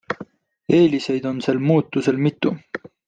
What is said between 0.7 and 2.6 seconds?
Eeliseid on sel muutusel mitu.